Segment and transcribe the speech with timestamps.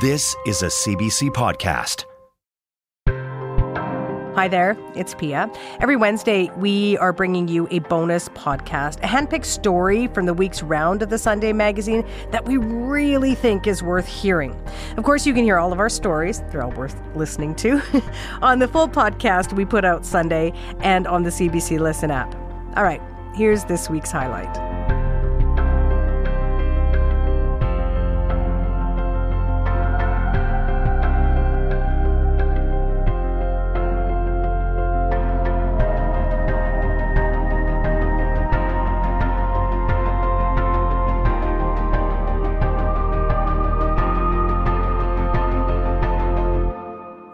[0.00, 2.04] This is a CBC podcast.
[4.36, 5.52] Hi there, it's Piya.
[5.80, 10.62] Every Wednesday, we are bringing you a bonus podcast, a handpicked story from the week's
[10.62, 14.54] round of the Sunday magazine that we really think is worth hearing.
[14.96, 17.82] Of course, you can hear all of our stories, they're all worth listening to,
[18.40, 22.32] on the full podcast we put out Sunday and on the CBC Listen app.
[22.76, 23.02] All right,
[23.34, 24.77] here's this week's highlight.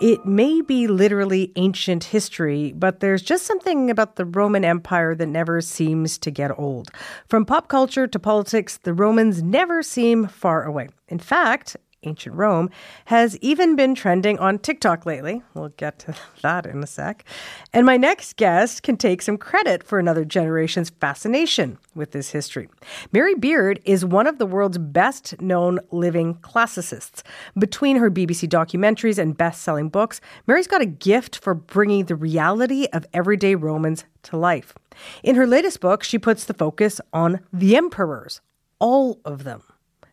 [0.04, 5.24] It may be literally ancient history, but there's just something about the Roman Empire that
[5.24, 6.90] never seems to get old.
[7.26, 10.90] From pop culture to politics, the Romans never seem far away.
[11.08, 12.70] In fact, ancient Rome,
[13.06, 15.42] has even been trending on TikTok lately.
[15.54, 17.24] We'll get to that in a sec.
[17.72, 22.68] And my next guest can take some credit for another generation's fascination with this history.
[23.12, 27.22] Mary Beard is one of the world's best known living classicists.
[27.58, 32.16] Between her BBC documentaries and best selling books, Mary's got a gift for bringing the
[32.16, 34.74] reality of everyday Romans to life.
[35.22, 38.40] In her latest book, she puts the focus on the emperors,
[38.78, 39.62] all of them.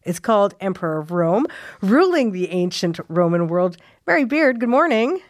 [0.03, 1.45] It's called Emperor of Rome,
[1.81, 3.77] ruling the ancient Roman world.
[4.07, 5.21] Mary Beard, good morning.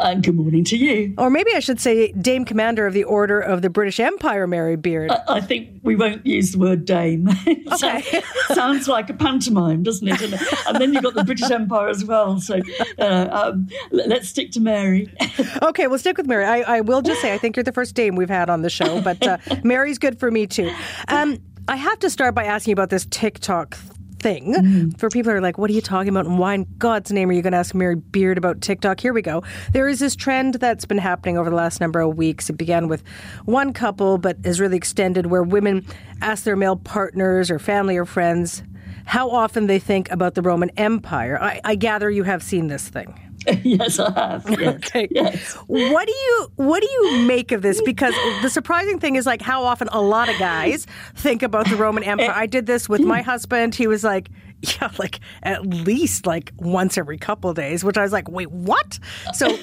[0.00, 1.14] And uh, good morning to you.
[1.18, 4.76] Or maybe I should say Dame Commander of the Order of the British Empire, Mary
[4.76, 5.10] Beard.
[5.10, 7.28] I, I think we won't use the word Dame.
[7.72, 8.22] Okay.
[8.52, 10.20] sounds like a pantomime, doesn't it?
[10.20, 10.34] And,
[10.66, 12.40] and, then you've got the British Empire as well.
[12.40, 12.60] So
[12.98, 15.12] uh, um, let's stick to Mary.
[15.62, 16.44] okay, we'll stick with Mary.
[16.44, 18.70] I, I, will just say I think you're the first Dame we've had on the
[18.70, 20.72] show, but uh, Mary's good for me too.
[21.08, 21.38] Um,
[21.68, 23.78] I have to start by asking you about this TikTok
[24.20, 24.98] thing mm.
[24.98, 26.26] for people who are like, what are you talking about?
[26.26, 29.00] And why in God's name are you going to ask Mary Beard about TikTok?
[29.00, 29.42] Here we go.
[29.72, 32.50] There is this trend that's been happening over the last number of weeks.
[32.50, 33.02] It began with
[33.44, 35.86] one couple, but has really extended where women
[36.20, 38.62] ask their male partners or family or friends
[39.06, 41.38] how often they think about the Roman Empire.
[41.40, 43.29] I, I gather you have seen this thing.
[43.62, 44.46] yes, I have.
[44.60, 44.74] Yes.
[44.76, 45.08] Okay.
[45.10, 45.54] Yes.
[45.66, 47.80] What do you what do you make of this?
[47.82, 51.76] Because the surprising thing is like how often a lot of guys think about the
[51.76, 52.30] Roman Empire.
[52.30, 53.74] I did this with my husband.
[53.74, 54.28] He was like,
[54.62, 58.98] yeah, like at least like once every couple days, which I was like, wait, what?
[59.32, 59.56] So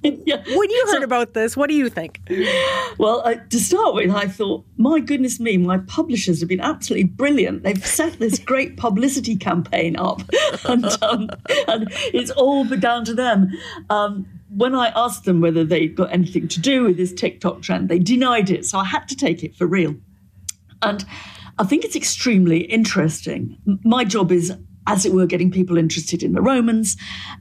[0.02, 0.36] yeah.
[0.36, 2.20] When you heard so, about this, what do you think?
[2.98, 7.08] Well, uh, to start with, I thought, my goodness me, my publishers have been absolutely
[7.08, 7.64] brilliant.
[7.64, 10.22] They've set this great publicity campaign up,
[10.68, 11.30] and, um,
[11.66, 13.50] and it's all down to them.
[13.90, 17.88] Um, when I asked them whether they'd got anything to do with this TikTok trend,
[17.88, 18.64] they denied it.
[18.64, 19.94] So I had to take it for real.
[20.80, 21.04] And
[21.58, 23.58] I think it's extremely interesting.
[23.84, 24.52] My job is,
[24.86, 26.96] as it were, getting people interested in the Romans.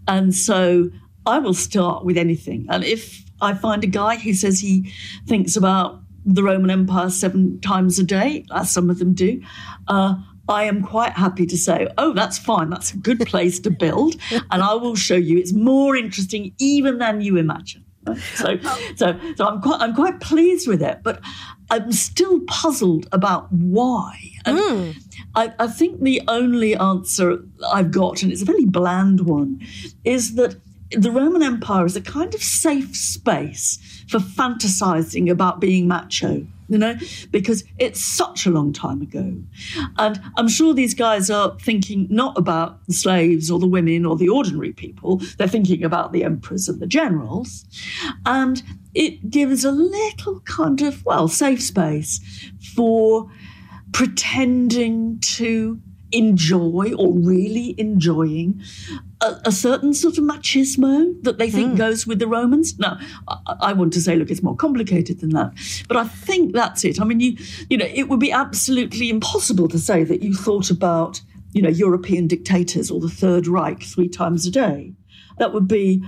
[0.07, 0.89] And so
[1.27, 2.65] I will start with anything.
[2.69, 4.91] And if I find a guy who says he
[5.27, 9.41] thinks about the Roman Empire seven times a day, as some of them do,
[9.88, 10.15] uh,
[10.49, 12.69] I am quite happy to say, oh, that's fine.
[12.69, 14.15] That's a good place to build.
[14.51, 17.83] And I will show you it's more interesting even than you imagine.
[18.35, 18.57] So,
[18.95, 21.19] so, so I'm quite, I'm quite pleased with it, but
[21.69, 24.17] I'm still puzzled about why.
[24.45, 24.95] Mm.
[25.35, 27.39] I, I think the only answer
[27.73, 29.59] I've got, and it's a very bland one,
[30.05, 30.55] is that
[30.91, 36.77] the Roman Empire is a kind of safe space for fantasizing about being macho, you
[36.77, 36.95] know,
[37.31, 39.35] because it's such a long time ago.
[39.97, 44.15] And I'm sure these guys are thinking not about the slaves or the women or
[44.15, 47.65] the ordinary people, they're thinking about the emperors and the generals.
[48.25, 52.21] And it gives a little kind of, well, safe space
[52.75, 53.29] for
[53.91, 55.81] pretending to
[56.12, 58.62] enjoy or really enjoying
[59.22, 61.78] a, a, certain sort of machismo that they think mm.
[61.78, 62.78] goes with the Romans.
[62.79, 62.97] Now,
[63.28, 65.53] I, I, want to say, look, it's more complicated than that,
[65.88, 67.01] but I think that's it.
[67.01, 67.38] I mean, you,
[67.69, 71.69] you know, it would be absolutely impossible to say that you thought about, you know,
[71.69, 74.94] European dictators or the Third Reich three times a day.
[75.39, 76.03] That would be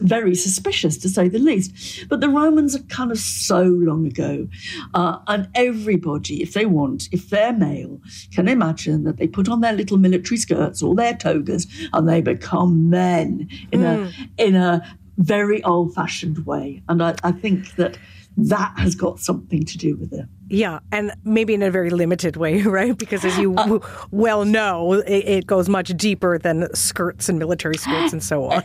[0.00, 2.08] very suspicious to say the least.
[2.08, 4.48] But the Romans are kind of so long ago.
[4.94, 8.00] Uh, and everybody, if they want, if they're male,
[8.32, 12.20] can imagine that they put on their little military skirts or their togas and they
[12.20, 13.84] become men in, mm.
[13.84, 14.22] a, hmm.
[14.38, 16.82] in a very old fashioned way.
[16.88, 17.98] And I, I think that
[18.36, 20.26] that has got something to do with it.
[20.52, 22.96] Yeah, and maybe in a very limited way, right?
[22.96, 23.78] Because as you uh,
[24.10, 28.62] well know, it, it, goes much deeper than skirts and military skirts and so on.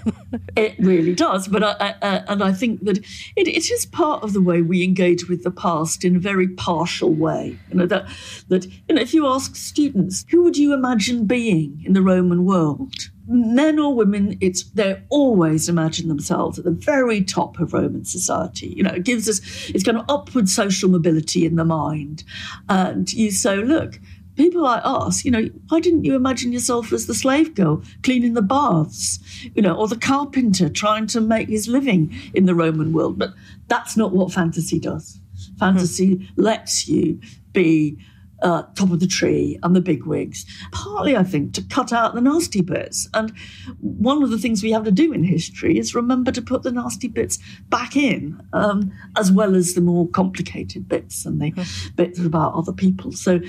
[0.58, 4.34] it really does, but I, I, and I think that it, it is part of
[4.34, 7.58] the way we engage with the past in a very partial way.
[7.70, 8.06] You know that
[8.50, 12.44] that you know if you ask students, who would you imagine being in the Roman
[12.44, 13.10] world?
[13.28, 18.68] Men or women, it's they always imagine themselves at the very top of Roman society.
[18.68, 22.24] You know, it gives us it's kind of upward social mobility in the mind.
[22.70, 24.00] And you say, look,
[24.36, 28.34] people like ask, you know, why didn't you imagine yourself as the slave girl cleaning
[28.34, 29.20] the baths,
[29.56, 33.20] you know, or the carpenter trying to make his living in the Roman world?
[33.20, 33.34] But
[33.68, 35.20] that's not what fantasy does.
[35.60, 36.42] Fantasy mm-hmm.
[36.42, 37.20] lets you
[37.52, 37.98] be
[38.42, 42.16] uh, top of the tree and the big wigs, partly, I think, to cut out
[42.16, 43.08] the nasty bits.
[43.14, 43.34] And
[43.80, 46.72] one of the things we have to do in history is remember to put the
[46.72, 47.40] nasty bits
[47.70, 51.96] back in, um, as well as the more complicated bits and the mm.
[51.96, 53.12] bits about other people.
[53.12, 53.42] So,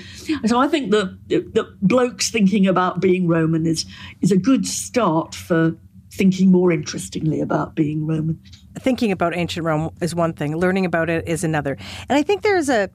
[0.45, 3.85] so I think that, that blokes thinking about being Roman is,
[4.21, 5.75] is a good start for
[6.11, 8.41] thinking more interestingly about being Roman.
[8.79, 11.77] Thinking about ancient Rome is one thing, learning about it is another.
[12.07, 12.89] And I think there's a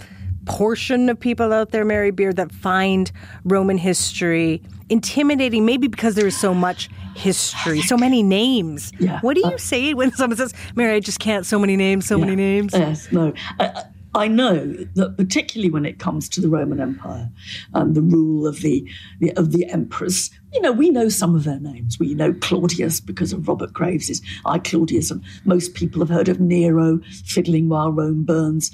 [0.47, 3.11] portion of people out there, Mary Beard, that find
[3.45, 8.93] Roman history intimidating, maybe because there is so much history, so many names.
[8.99, 9.21] Yeah.
[9.21, 12.07] What do you uh, say when someone says, Mary, I just can't, so many names,
[12.07, 12.25] so yeah.
[12.25, 12.73] many names?
[12.75, 13.33] Yes, no.
[13.59, 13.85] I,
[14.17, 17.29] I know that particularly when it comes to the Roman Empire
[17.73, 18.89] and the rule of the,
[19.19, 21.99] the, of the emperors, you know, we know some of their names.
[21.99, 26.39] We know Claudius because of Robert Graves's I Claudius, and most people have heard of
[26.39, 28.71] Nero fiddling while Rome burns.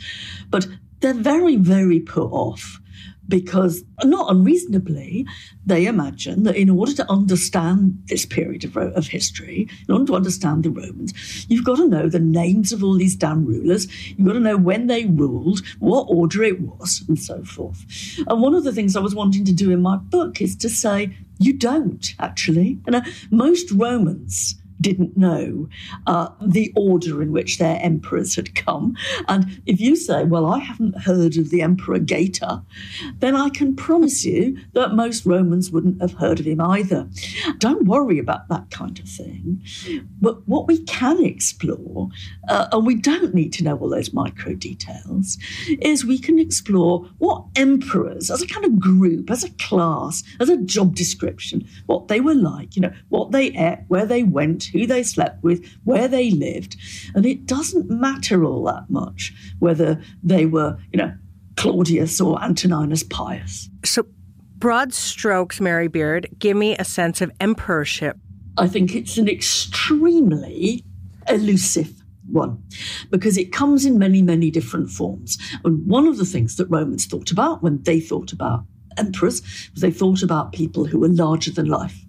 [0.51, 0.67] But
[1.01, 2.81] they're very, very put off
[3.31, 5.27] because, not unreasonably,
[5.65, 10.17] they imagine that in order to understand this period of, of, history, in order to
[10.17, 14.27] understand the Romans, you've got to know the names of all these damn rulers, you've
[14.27, 17.87] got to know when they ruled, what order it was, and so forth.
[18.27, 20.69] And one of the things I was wanting to do in my book is to
[20.69, 22.79] say, you don't actually.
[22.87, 25.69] Know, most Romans didn't know
[26.07, 28.97] uh, the order in which their emperors had come.
[29.29, 32.63] And if you say, Well, I haven't heard of the Emperor Geta,
[33.19, 37.09] then I can promise you that most Romans wouldn't have heard of him either.
[37.59, 39.63] Don't worry about that kind of thing.
[40.21, 42.09] But what we can explore,
[42.49, 45.39] uh, and we don't need to know all those micro details,
[45.81, 50.49] is we can explore what emperors, as a kind of group, as a class, as
[50.49, 54.70] a job description, what they were like, you know, what they ate, where they went,
[54.73, 56.77] who they slept with, where they lived.
[57.15, 61.13] And it doesn't matter all that much whether they were, you know,
[61.57, 63.69] Claudius or Antoninus Pius.
[63.85, 64.07] So,
[64.57, 68.17] broad strokes, Mary Beard, give me a sense of emperorship.
[68.57, 70.85] I think it's an extremely
[71.29, 71.95] elusive
[72.27, 72.63] one
[73.11, 75.39] because it comes in many, many different forms.
[75.65, 78.65] And one of the things that Romans thought about when they thought about
[78.97, 82.05] emperors was they thought about people who were larger than life.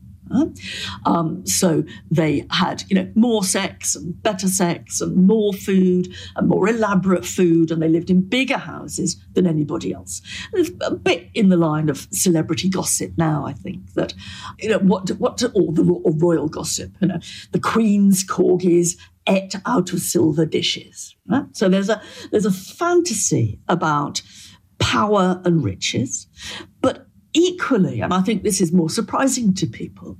[1.05, 6.47] Um, so they had, you know, more sex and better sex and more food and
[6.47, 10.21] more elaborate food, and they lived in bigger houses than anybody else.
[10.51, 14.13] There's a bit in the line of celebrity gossip now, I think that,
[14.59, 17.19] you know, what what all the or royal gossip, you know,
[17.51, 21.15] the queen's corgis ate out of silver dishes.
[21.27, 21.45] Right?
[21.53, 22.01] So there's a
[22.31, 24.21] there's a fantasy about
[24.79, 26.27] power and riches,
[27.33, 30.17] Equally, and I think this is more surprising to people,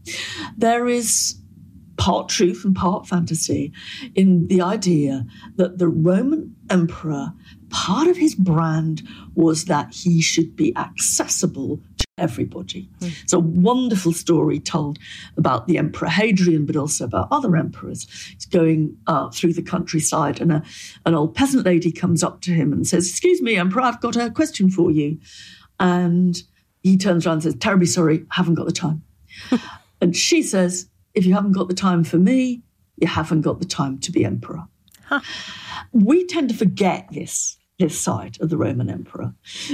[0.58, 1.42] there is
[2.02, 3.72] part truth and part fantasy
[4.16, 5.24] in the idea
[5.58, 7.32] that the Roman emperor,
[7.70, 12.90] part of his brand was that he should be accessible to everybody.
[13.02, 13.22] Mm.
[13.22, 14.98] It's a wonderful story told
[15.38, 18.08] about the Emperor Hadrian, but also about other emperors.
[18.34, 20.64] He's going uh, through the countryside, and a,
[21.06, 24.16] an old peasant lady comes up to him and says, Excuse me, Emperor, I've got
[24.16, 25.20] a question for you.
[25.80, 26.42] And
[26.82, 29.04] he turns around and says, Terribly sorry, haven't got the time.
[30.02, 32.64] and she says, If you haven't got the time for me,
[32.98, 34.64] you haven't got the time to be emperor.
[35.06, 35.22] Huh.
[35.92, 39.34] We tend to forget this, this side of the Roman emperor.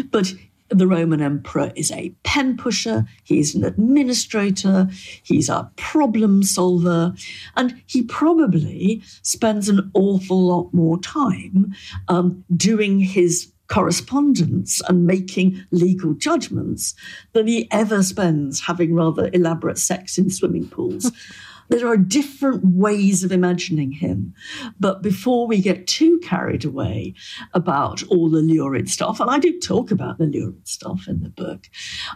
[0.10, 0.34] But
[0.70, 4.90] the Roman emperor is a pen pusher, he's an administrator,
[5.24, 7.14] he's a problem solver,
[7.56, 11.74] and he probably spends an awful lot more time
[12.08, 16.96] um, doing his correspondence and making legal judgments
[17.34, 21.12] than he ever spends having rather elaborate sex in swimming pools.
[21.70, 24.34] there are different ways of imagining him.
[24.80, 27.14] But before we get too carried away
[27.54, 31.30] about all the lurid stuff, and I do talk about the lurid stuff in the
[31.30, 31.70] book,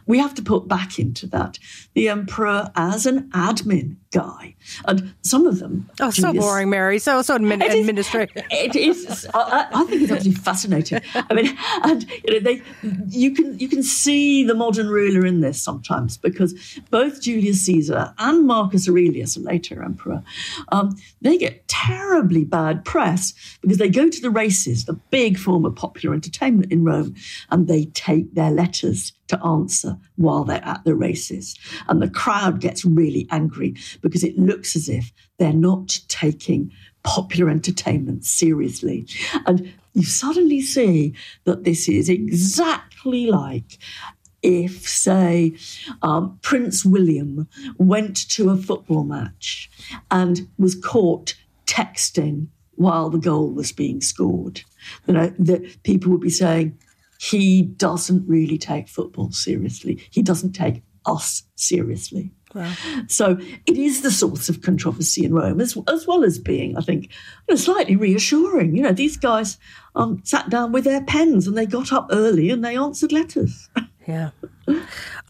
[0.06, 1.60] we have to put back into that
[1.94, 4.56] the emperor as an admin guy.
[4.86, 5.90] And some of them.
[6.00, 7.00] Oh, so boring, Mary.
[7.00, 8.44] So, so admin- it administrative.
[8.52, 9.28] It is.
[9.34, 11.02] I, I, think it's absolutely fascinating.
[11.16, 12.62] I mean, and you know, they,
[13.08, 18.14] you can you can see the modern ruler in this sometimes because both Julius Caesar
[18.18, 20.24] and Marcus Aurelius the later emperor,
[20.72, 25.66] um, they get terribly bad press because they go to the races, the big form
[25.66, 27.16] of popular entertainment in Rome,
[27.50, 31.58] and they take their letters to answer while they're at the races.
[31.88, 36.72] And the crowd gets really angry because it looks as if they're not taking
[37.04, 39.08] popular entertainment seriously.
[39.46, 41.14] And you suddenly see
[41.46, 43.78] that this is exactly like
[44.44, 45.56] if, say,
[46.02, 47.48] um, Prince William
[47.78, 49.70] went to a football match
[50.10, 51.36] and was caught
[51.68, 54.62] texting while the goal was being scored.
[55.08, 56.78] You know, that people would be saying,
[57.22, 60.04] he doesn't really take football seriously.
[60.10, 62.32] He doesn't take us seriously.
[62.56, 62.74] Wow.
[63.10, 63.38] So
[63.68, 67.04] it is the source of controversy in Rome, as, as well as being, I think,
[67.06, 67.10] you
[67.52, 68.76] know, slightly reassuring.
[68.76, 69.60] You know, these guys
[69.94, 73.70] um, sat down with their pens and they got up early and they answered letters.
[74.08, 74.32] Yeah.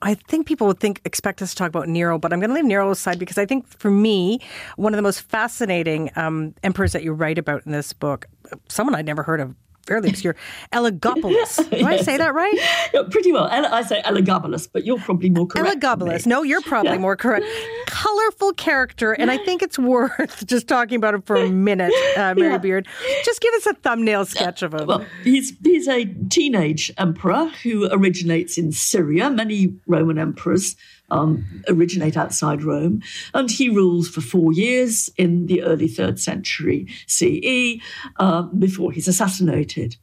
[0.02, 2.56] I think people would think expect us to talk about Nero, but I'm going to
[2.56, 4.40] leave Nero aside because I think for me,
[4.78, 8.28] one of the most fascinating um, emperors that you write about in this book,
[8.70, 9.54] someone I'd never heard of
[9.86, 10.36] fairly obscure.
[10.74, 11.58] Elagabalus.
[11.70, 11.86] Do yes.
[11.86, 12.58] I say that right?
[12.94, 13.48] Yeah, pretty well.
[13.52, 15.82] I say Elagabalus, but you're probably more correct.
[15.82, 16.26] Elagabalus.
[16.26, 16.98] No, you're probably yeah.
[16.98, 17.46] more correct.
[17.88, 22.34] Colorful character, and I think it's worth just talking about him for a minute, uh,
[22.38, 22.58] Mary yeah.
[22.58, 22.88] Beard.
[23.24, 24.88] Just give us a thumbnail sketch of him.
[24.88, 29.30] Well, he's he's a teenage emperor who originates in Syria.
[29.30, 30.76] Many Roman emperors
[31.12, 33.02] um, originate outside Rome.
[33.34, 37.80] And he rules for four years in the early third century CE
[38.18, 39.98] uh, before he's assassinated.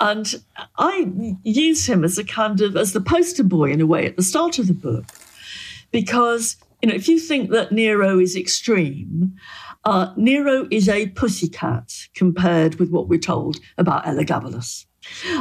[0.00, 0.34] And
[0.78, 4.16] I use him as a kind of as the poster boy in a way at
[4.16, 5.04] the start of the book,
[5.90, 9.36] because you know if you think that Nero is extreme,
[9.84, 14.87] uh, Nero is a pussycat compared with what we're told about Elagabalus.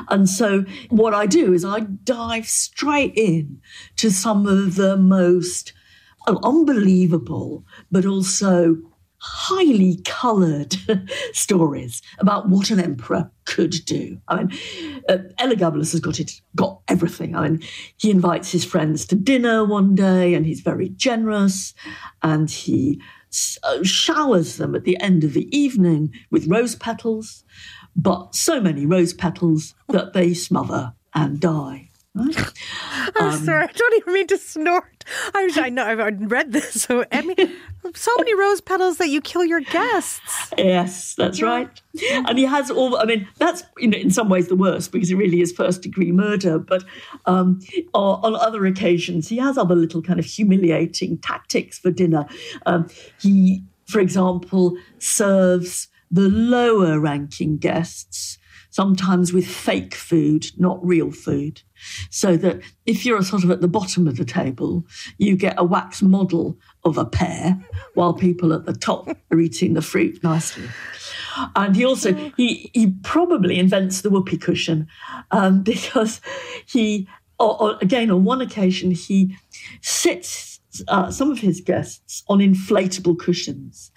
[0.09, 3.61] And so what I do is I dive straight in
[3.97, 5.73] to some of the most
[6.43, 8.77] unbelievable, but also
[9.19, 10.75] highly coloured
[11.33, 14.19] stories about what an emperor could do.
[14.27, 14.59] I mean,
[15.09, 17.35] uh, Elagabalus has got it, got everything.
[17.35, 17.61] I mean,
[17.97, 21.73] he invites his friends to dinner one day, and he's very generous,
[22.21, 23.01] and he
[23.63, 27.43] uh, showers them at the end of the evening with rose petals
[27.97, 31.89] but so many rose petals that they smother and die.
[32.13, 32.53] Right?
[33.15, 35.05] I'm um, sorry, I don't even mean to snort.
[35.35, 36.83] I, I know I've read this.
[36.83, 37.35] So I mean,
[37.93, 40.51] so many rose petals that you kill your guests.
[40.57, 41.69] Yes, that's right.
[42.11, 42.97] And he has all.
[42.97, 45.81] I mean, that's you know, in some ways the worst because it really is first
[45.81, 46.57] degree murder.
[46.57, 46.83] But
[47.25, 47.59] um,
[47.93, 52.25] on other occasions, he has other little kind of humiliating tactics for dinner.
[52.65, 52.89] Um,
[53.19, 58.37] he, for example, serves the lower ranking guests,
[58.69, 61.61] sometimes with fake food, not real food.
[62.09, 64.85] So that if you're sort of at the bottom of the table,
[65.17, 67.59] you get a wax model of a pear
[67.93, 70.67] while people at the top are eating the fruit nicely.
[71.55, 74.87] And he also he he probably invents the whoopee cushion
[75.31, 76.19] um, because
[76.65, 77.07] he
[77.39, 79.35] or, or again on one occasion he
[79.81, 80.56] sits
[80.87, 83.91] uh, some of his guests on inflatable cushions.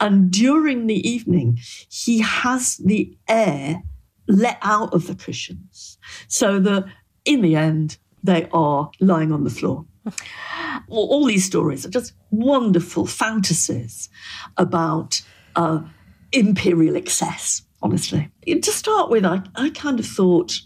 [0.00, 3.82] And during the evening, he has the air
[4.26, 6.84] let out of the cushions so that
[7.24, 9.84] in the end, they are lying on the floor.
[10.88, 14.08] all, all these stories are just wonderful fantasies
[14.56, 15.22] about
[15.56, 15.80] uh,
[16.32, 18.30] imperial excess, honestly.
[18.46, 20.58] To start with, I, I kind of thought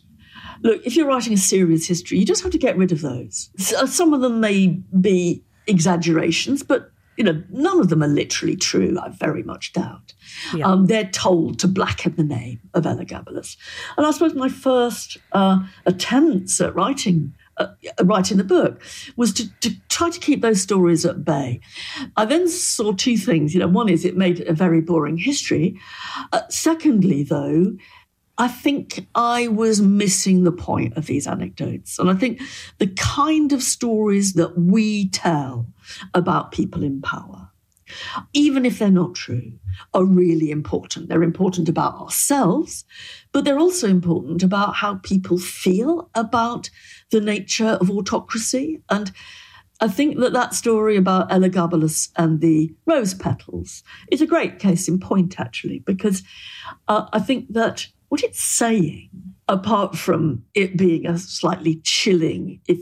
[0.62, 3.50] look, if you're writing a serious history, you just have to get rid of those.
[3.58, 8.96] Some of them may be exaggerations, but you know, none of them are literally true,
[9.00, 10.14] I very much doubt.
[10.54, 10.66] Yeah.
[10.66, 13.56] Um, they're told to blacken the name of Elagabalus.
[13.96, 17.66] And I suppose my first uh, attempts at writing uh,
[18.04, 18.80] writing the book
[19.16, 21.58] was to, to, try to keep those stories at bay.
[22.16, 23.52] I then saw two things.
[23.52, 25.76] You know, one is it made a very boring history.
[26.32, 27.76] Uh, secondly, though,
[28.38, 31.98] I think I was missing the point of these anecdotes.
[31.98, 32.40] And I think
[32.78, 35.66] the kind of stories that we tell
[36.14, 37.50] about people in power,
[38.32, 39.52] even if they're not true,
[39.92, 41.08] are really important.
[41.08, 42.84] They're important about ourselves,
[43.32, 46.70] but they're also important about how people feel about
[47.10, 48.80] the nature of autocracy.
[48.88, 49.10] And
[49.80, 54.86] I think that that story about Elagabalus and the rose petals is a great case
[54.86, 56.22] in point, actually, because
[56.86, 59.10] uh, I think that what it's saying,
[59.48, 62.78] apart from it being a slightly chilling, if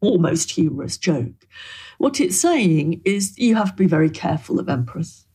[0.00, 1.46] almost humorous joke,
[1.98, 5.26] what it's saying is you have to be very careful of emperors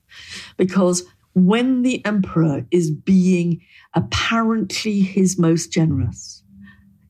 [0.57, 1.03] because
[1.33, 3.61] when the emperor is being
[3.93, 6.43] apparently his most generous,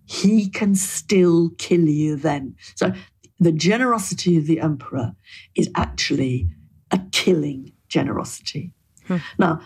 [0.05, 2.55] he can still kill you then.
[2.75, 2.93] So
[3.39, 5.15] the generosity of the emperor
[5.55, 6.49] is actually
[6.91, 8.73] a killing generosity.
[9.07, 9.17] Hmm.
[9.37, 9.61] Now,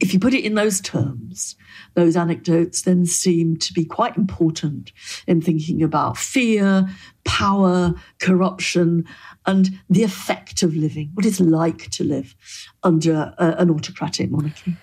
[0.00, 1.56] if you put it in those terms,
[1.94, 4.92] those anecdotes then seem to be quite important
[5.26, 6.88] in thinking about fear,
[7.24, 9.04] power, corruption,
[9.46, 12.36] and the effect of living, what it's like to live
[12.82, 14.76] under a, an autocratic monarchy.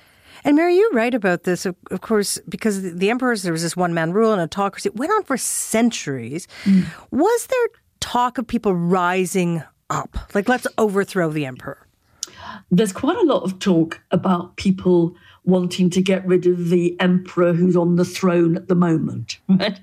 [0.44, 3.76] And Mary, you write about this, of, of, course, because the emperors, there was this
[3.76, 4.90] one man rule and autocracy.
[4.90, 6.48] It went on for centuries.
[6.66, 6.86] Mm.
[7.10, 7.68] Was there
[8.00, 10.18] talk of people rising up?
[10.36, 11.85] Like, let's overthrow the emperor?
[12.72, 17.54] There's quite a lot of talk about people wanting to get rid of the emperor
[17.54, 19.40] who's on the throne at the moment.
[19.48, 19.80] Right?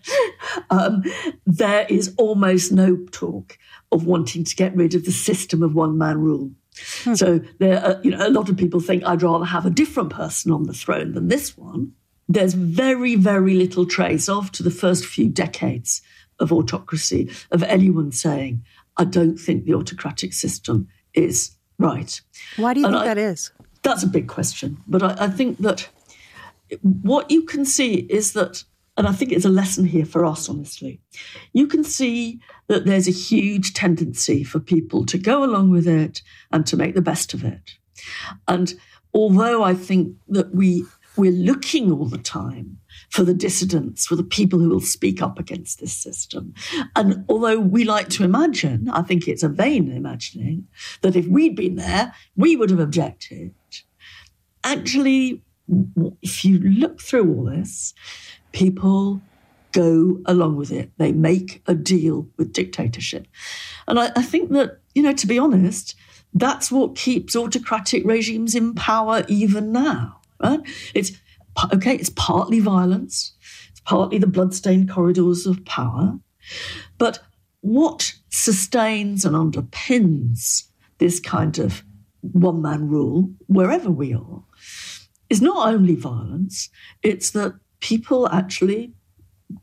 [0.71, 1.05] Um,
[1.47, 3.57] there is almost no talk
[3.91, 6.51] of wanting to get rid of the system of one man rule.
[7.05, 7.15] Hmm.
[7.15, 10.11] So there, are, you know, a lot of people think I'd rather have a different
[10.11, 11.93] person on the throne than this one.
[12.29, 16.03] There's very, very little trace after the first few decades
[16.39, 18.65] of autocracy of anyone saying,
[18.97, 22.21] "I don't think the autocratic system is right.
[22.57, 23.53] Why do you and think I, that is?
[23.83, 24.79] That's a big question.
[24.87, 25.89] But I, I think that
[26.81, 28.65] what you can see is that,
[28.97, 31.01] and I think it's a lesson here for us, honestly,
[31.53, 36.23] you can see that there's a huge tendency for people to go along with it
[36.51, 37.73] and to make the best of it.
[38.49, 38.75] And
[39.15, 40.85] although I think that we
[41.17, 42.79] we're looking all the time
[43.13, 46.55] for the dissidents, for the people who will speak up against this system.
[46.97, 50.67] And although we like to imagine, I think it's a vain imagining,
[51.03, 53.55] that if we'd been there, we would have objected.
[54.65, 55.43] Actually,
[56.23, 57.93] if you look through all this,
[58.53, 59.21] people
[59.73, 60.91] go along with it.
[60.97, 63.27] They make a deal with dictatorship.
[63.87, 65.97] And I, I think that, you know, to be honest,
[66.33, 70.21] that's what keeps autocratic regimes in power even now.
[70.43, 70.61] Right?
[70.95, 71.13] It's
[71.73, 73.35] okay, it's partly violence,
[73.71, 76.19] it's partly the bloodstained corridors of power.
[76.99, 77.21] But
[77.61, 80.65] what sustains and underpins
[80.99, 81.83] this kind of
[82.21, 84.45] one man rule, wherever we are,
[85.31, 86.69] is not only violence,
[87.03, 88.93] it's that people actually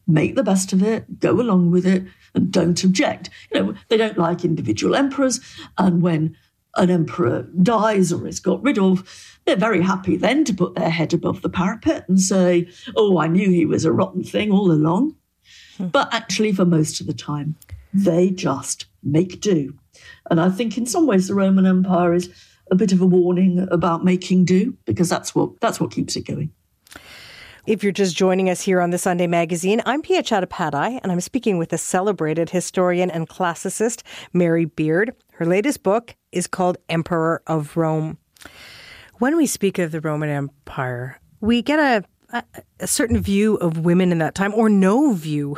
[0.07, 2.03] make the best of it, go along with it,
[2.35, 3.29] and don't object.
[3.51, 5.39] You know, they don't like individual emperors,
[5.77, 6.35] and when
[6.75, 10.91] an emperor dies or is got rid of, they're very happy then to put their
[10.91, 14.71] head above the parapet and say, Oh, I knew he was a rotten thing all
[14.71, 15.15] along.
[15.77, 15.87] Hmm.
[15.87, 17.55] But actually, for most of the time,
[17.91, 19.73] they just make do.
[20.29, 22.29] And I think in some ways the Roman Empire is
[22.69, 26.27] a bit of a warning about making do because that's what that's what keeps it
[26.27, 26.51] going.
[27.65, 31.21] If you're just joining us here on the Sunday Magazine, I'm Piya Chattopadhyay, and I'm
[31.21, 35.15] speaking with a celebrated historian and classicist, Mary Beard.
[35.33, 38.19] Her latest book is called Emperor of Rome.
[39.19, 42.05] When we speak of the Roman Empire, we get a
[42.79, 45.57] a, certain view of women in that time, or no view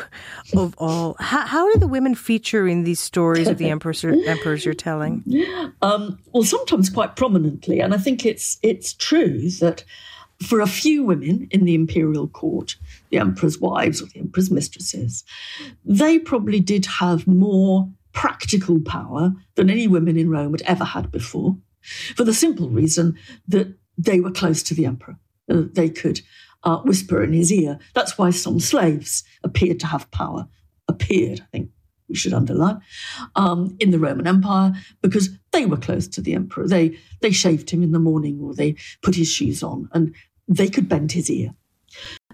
[0.56, 1.18] of all.
[1.20, 5.24] How, how do the women feature in these stories of the emperors, emperors you're telling?
[5.82, 9.84] Um, well, sometimes quite prominently, and I think it's it's true that
[10.48, 12.78] for a few women in the imperial court,
[13.10, 15.24] the emperor's wives or the emperor's mistresses,
[15.86, 21.12] they probably did have more practical power than any women in Rome had ever had
[21.12, 21.58] before,
[22.16, 23.18] for the simple reason
[23.48, 25.18] that they were close to the emperor.
[25.50, 26.22] Uh, they could
[26.64, 27.80] uh, whisper in his ear.
[27.94, 30.48] That's why some slaves appeared to have power,
[30.88, 31.72] appeared, I think
[32.08, 32.82] we should underline,
[33.36, 36.68] um, in the Roman Empire because they were close to the emperor.
[36.68, 40.14] They, they shaved him in the morning or they put his shoes on and
[40.48, 41.54] they could bend his ear.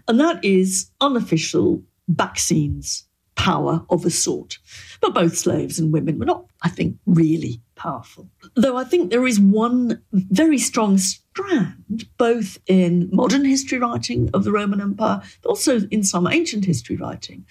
[0.07, 4.57] And that is unofficial back scenes power of a sort.
[4.99, 8.29] But both slaves and women were not, I think, really powerful.
[8.55, 14.43] Though I think there is one very strong strand, both in modern history writing of
[14.43, 17.45] the Roman Empire, but also in some ancient history writing,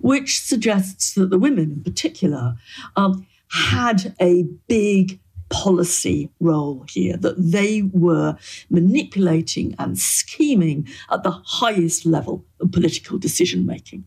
[0.00, 2.54] which suggests that the women in particular
[2.96, 8.36] um, had a big policy role here, that they were
[8.70, 14.04] manipulating and scheming at the highest level of political decision making.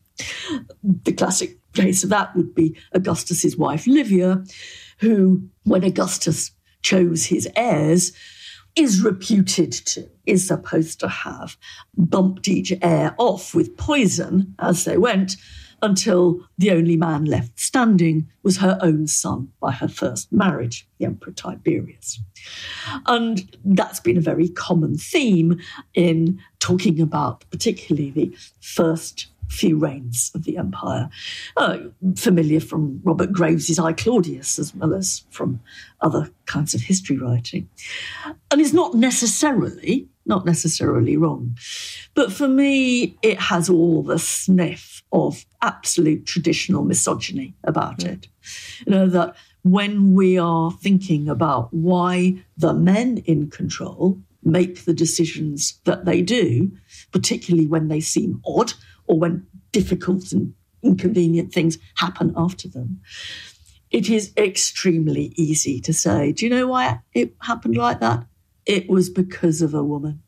[0.83, 4.43] The classic of that would be Augustus's wife Livia,
[4.99, 8.13] who, when Augustus chose his heirs,
[8.75, 11.57] is reputed to, is supposed to have
[11.95, 15.35] bumped each heir off with poison as they went
[15.83, 21.05] until the only man left standing was her own son by her first marriage, the
[21.05, 22.21] Emperor Tiberius.
[23.05, 25.59] And that's been a very common theme
[25.93, 31.09] in talking about, particularly the first few reigns of the empire.
[31.55, 31.77] Uh,
[32.15, 35.59] familiar from Robert Graves's I Claudius, as well as from
[36.01, 37.69] other kinds of history writing.
[38.51, 41.57] And it's not necessarily, not necessarily wrong.
[42.13, 48.13] But for me, it has all the sniff of absolute traditional misogyny about mm.
[48.13, 48.27] it.
[48.85, 54.93] You know, that when we are thinking about why the men in control make the
[54.93, 56.71] decisions that they do,
[57.11, 58.73] particularly when they seem odd
[59.07, 63.01] or when difficult and inconvenient things happen after them.
[63.91, 68.25] It is extremely easy to say, do you know why it happened like that?
[68.65, 70.23] It was because of a woman.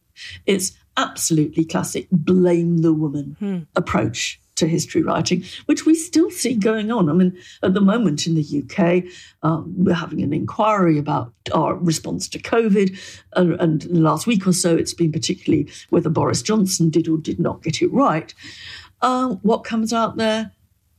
[0.46, 3.60] It's absolutely classic blame the woman hmm.
[3.76, 7.10] approach to history writing, which we still see going on.
[7.10, 9.04] I mean, at the moment in the UK,
[9.44, 12.98] um, we're having an inquiry about our response to COVID.
[13.34, 17.40] And, and last week or so, it's been particularly whether Boris Johnson did or did
[17.40, 18.34] not get it right.
[19.02, 20.52] Uh, what comes out there?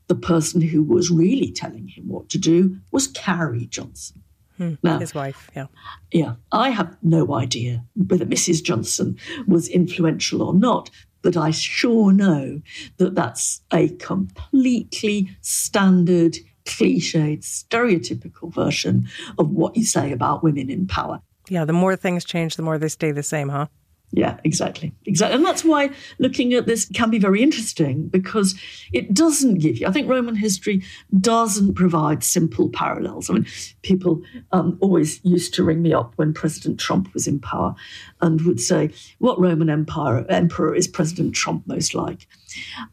[0.08, 4.22] The person who was really telling him what to do was Carrie Johnson.
[4.56, 5.66] Hmm, now, his wife, yeah.
[6.12, 6.34] Yeah.
[6.52, 8.62] I have no idea whether Mrs.
[8.62, 10.90] Johnson was influential or not,
[11.26, 12.60] but I sure know
[12.98, 20.86] that that's a completely standard, cliched, stereotypical version of what you say about women in
[20.86, 21.20] power.
[21.48, 23.66] Yeah, the more things change, the more they stay the same, huh?
[24.12, 24.94] Yeah, exactly.
[25.04, 25.36] Exactly.
[25.36, 28.54] And that's why looking at this can be very interesting because
[28.92, 30.82] it doesn't give you, I think Roman history
[31.20, 33.28] doesn't provide simple parallels.
[33.28, 33.46] I mean,
[33.82, 37.74] people um, always used to ring me up when President Trump was in power
[38.20, 42.26] and would say, What Roman Empire emperor is President Trump most like?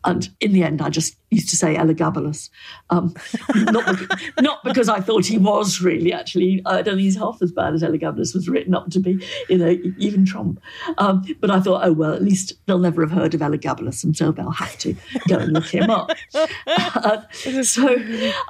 [0.05, 2.49] And in the end, I just used to say Elagabalus.
[2.89, 3.13] Um,
[3.55, 6.61] not, because, not because I thought he was really, actually.
[6.65, 9.57] I don't think he's half as bad as Elagabalus was written up to be, you
[9.57, 10.61] know, even Trump.
[10.97, 14.15] Um, but I thought, oh, well, at least they'll never have heard of Elagabalus, and
[14.15, 14.95] so they'll have to
[15.27, 16.11] go and look him up.
[16.67, 17.21] uh,
[17.63, 17.95] so,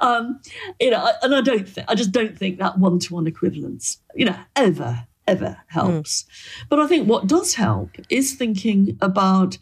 [0.00, 0.40] um,
[0.80, 3.98] you know, and I don't think, I just don't think that one to one equivalence,
[4.14, 6.22] you know, ever ever helps.
[6.22, 6.66] Mm.
[6.68, 9.58] But I think what does help is thinking about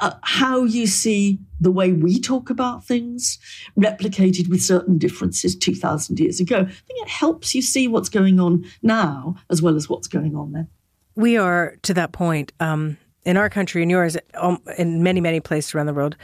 [0.00, 3.38] uh, how you see the way we talk about things
[3.78, 6.56] replicated with certain differences 2,000 years ago.
[6.56, 10.34] I think it helps you see what's going on now as well as what's going
[10.34, 10.68] on then.
[11.16, 15.40] We are to that point um, in our country and yours, um, in many, many
[15.40, 16.16] places around the world,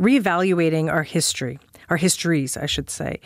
[0.00, 1.58] reevaluating our history,
[1.90, 3.20] our histories, I should say.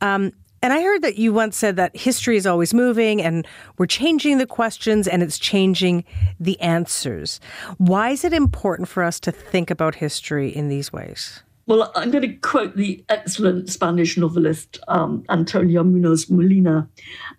[0.00, 3.86] Um, and I heard that you once said that history is always moving and we're
[3.86, 6.04] changing the questions and it's changing
[6.40, 7.40] the answers.
[7.76, 11.42] Why is it important for us to think about history in these ways?
[11.68, 16.88] Well, I'm going to quote the excellent Spanish novelist um, Antonio Munoz Molina.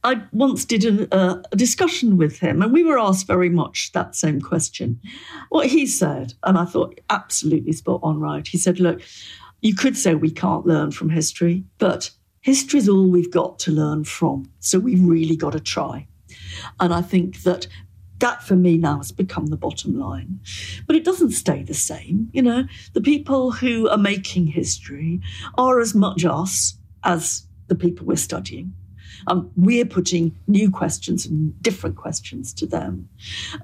[0.04, 3.92] I once did an, uh, a discussion with him, and we were asked very much
[3.94, 5.02] that same question.
[5.50, 8.48] What he said, and I thought absolutely spot on right.
[8.48, 9.02] He said, Look,
[9.62, 13.72] you could say we can't learn from history, but History is all we've got to
[13.72, 14.52] learn from.
[14.60, 16.08] So we've really got to try.
[16.80, 17.68] And I think that
[18.20, 20.42] that for me now has become the bottom line.
[20.86, 22.30] But it doesn't stay the same.
[22.34, 25.22] You know, the people who are making history
[25.58, 28.74] are as much us as the people we're studying.
[29.28, 33.10] Um, we're putting new questions and different questions to them.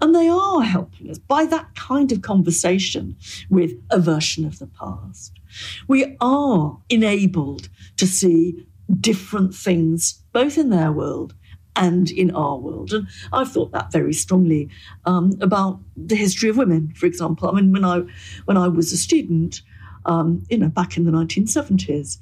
[0.01, 3.15] And they are helping us by that kind of conversation
[3.49, 5.39] with a version of the past.
[5.87, 8.65] We are enabled to see
[8.99, 11.33] different things, both in their world
[11.75, 12.93] and in our world.
[12.93, 14.69] And I've thought that very strongly
[15.05, 17.49] um, about the history of women, for example.
[17.49, 18.03] I mean, when I
[18.45, 19.61] when I was a student,
[20.05, 22.17] um, you know, back in the 1970s,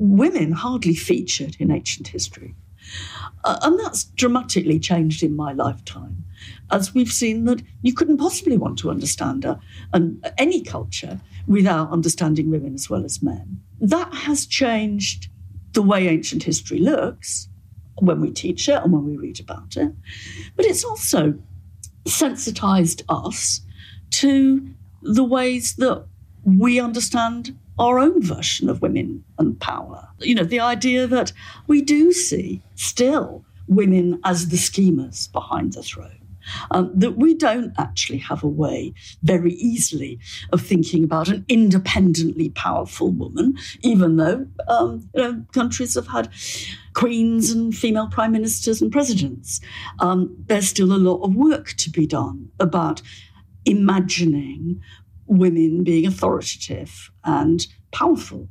[0.00, 2.54] women hardly featured in ancient history.
[3.44, 6.24] Uh, and that's dramatically changed in my lifetime,
[6.70, 9.60] as we've seen that you couldn't possibly want to understand a,
[9.92, 13.60] an, any culture without understanding women as well as men.
[13.78, 15.28] That has changed
[15.72, 17.48] the way ancient history looks
[17.96, 19.92] when we teach it and when we read about it.
[20.56, 21.34] But it's also
[22.06, 23.60] sensitized us
[24.10, 24.66] to
[25.02, 26.06] the ways that
[26.42, 30.06] we understand our own version of women and power.
[30.18, 31.32] You know, the idea that
[31.66, 36.16] we do see still women as the schemers behind the throne.
[36.70, 40.18] Um, that we don't actually have a way very easily
[40.52, 46.30] of thinking about an independently powerful woman, even though um, you know, countries have had
[46.94, 49.60] queens and female prime ministers and presidents.
[50.00, 53.00] Um, there's still a lot of work to be done about
[53.64, 54.80] imagining
[55.30, 58.48] women being authoritative and powerful.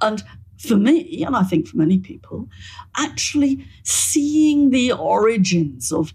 [0.00, 0.22] And
[0.56, 2.48] for me, and I think for many people,
[2.96, 6.14] actually seeing the origins of,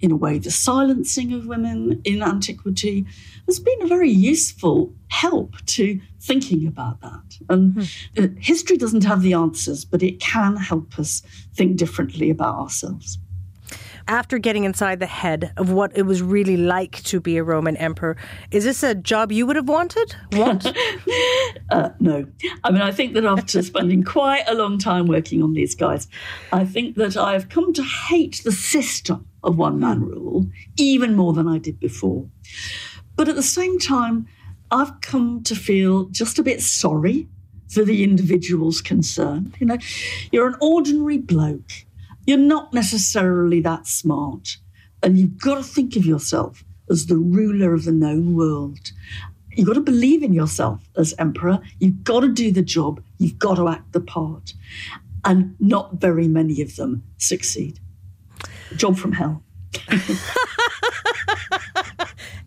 [0.00, 3.06] in a way, the silencing of women in antiquity
[3.46, 7.38] has been a very useful help to thinking about that.
[7.48, 8.38] And mm.
[8.38, 11.22] history doesn't have the answers, but it can help us
[11.54, 13.18] think differently about ourselves.
[14.08, 17.76] After getting inside the head of what it was really like to be a Roman
[17.76, 18.16] emperor,
[18.50, 20.16] is this a job you would have wanted?
[20.32, 20.66] Want?
[21.70, 22.26] uh, no.
[22.64, 26.08] I mean, I think that after spending quite a long time working on these guys,
[26.54, 30.46] I think that I've come to hate the system of one man rule
[30.78, 32.26] even more than I did before.
[33.14, 34.26] But at the same time,
[34.70, 37.28] I've come to feel just a bit sorry
[37.68, 39.54] for the individuals concerned.
[39.60, 39.78] You know,
[40.32, 41.72] you're an ordinary bloke.
[42.28, 44.58] You're not necessarily that smart.
[45.02, 48.92] And you've got to think of yourself as the ruler of the known world.
[49.52, 51.58] You've got to believe in yourself as emperor.
[51.78, 53.02] You've got to do the job.
[53.16, 54.52] You've got to act the part.
[55.24, 57.80] And not very many of them succeed.
[58.76, 59.42] Job from hell.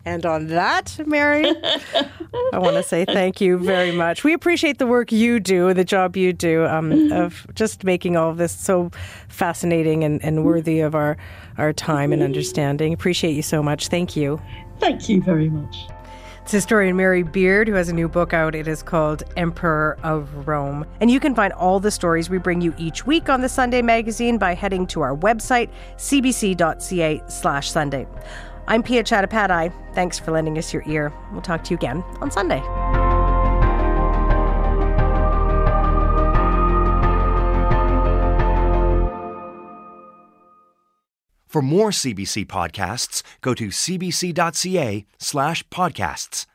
[0.04, 1.44] And on that, Mary,
[2.52, 4.24] I want to say thank you very much.
[4.24, 8.30] We appreciate the work you do, the job you do, um, of just making all
[8.30, 8.90] of this so
[9.28, 11.16] fascinating and, and worthy of our,
[11.58, 12.92] our time and understanding.
[12.92, 13.88] Appreciate you so much.
[13.88, 14.40] Thank you.
[14.78, 15.76] Thank you very much.
[16.42, 18.56] It's historian Mary Beard who has a new book out.
[18.56, 20.84] It is called Emperor of Rome.
[21.00, 23.80] And you can find all the stories we bring you each week on the Sunday
[23.80, 28.08] magazine by heading to our website, cbc.ca slash Sunday.
[28.68, 29.72] I'm Piya Chattopadhyay.
[29.94, 31.12] Thanks for lending us your ear.
[31.32, 32.62] We'll talk to you again on Sunday.
[41.52, 46.46] For more CBC podcasts, go to cbc.ca slash podcasts.